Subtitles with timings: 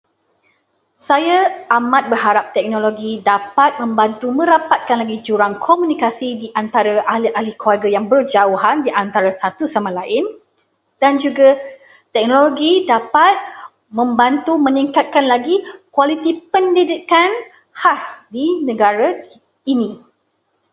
[1.07, 1.37] Saya
[1.77, 8.77] amat berharap teknologi dapat membantu merapatkan lagi jurang komunikasi di antara ahli-ahli keluarga yang berjauhan
[8.85, 10.25] di antara satu sama lain,
[11.01, 11.49] dan juga
[12.17, 13.33] teknologi dapat
[13.99, 15.55] membantu meningkatkan lagi
[15.95, 17.29] kualiti pendidikan
[17.79, 18.05] khas
[18.35, 19.37] di negara ki-
[19.73, 19.91] ini.